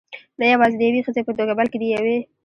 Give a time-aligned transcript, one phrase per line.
[0.39, 2.17] نه یوازې د یوې ښځې په توګه، بلکې د یوې.